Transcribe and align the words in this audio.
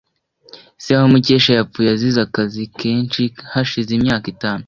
Se 0.83 0.91
wa 0.97 1.05
Mukesha 1.11 1.51
yapfuye 1.57 1.89
azize 1.95 2.19
akazi 2.27 2.63
kenshi 2.79 3.23
hashize 3.53 3.91
imyaka 3.97 4.25
itanu. 4.33 4.59